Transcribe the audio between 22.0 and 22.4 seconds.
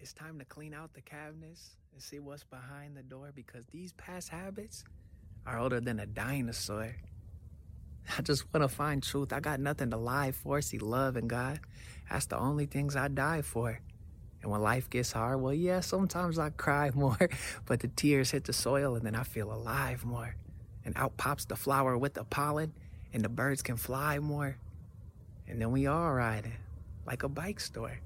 the